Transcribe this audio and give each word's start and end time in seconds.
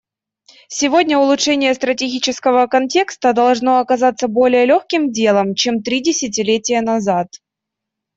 Сегодня 0.67 1.19
улучшение 1.19 1.75
стратегического 1.75 2.65
контекста 2.65 3.33
должно 3.33 3.77
оказаться 3.77 4.27
более 4.27 4.65
легким 4.65 5.11
делом, 5.11 5.53
чем 5.53 5.83
три 5.83 6.01
десятилетия 6.01 6.81
назад. 6.81 7.27